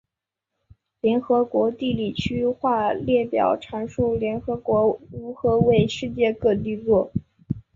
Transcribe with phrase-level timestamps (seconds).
[1.01, 7.11] 联合国地理区划列表阐述联合国如何为世界各地作。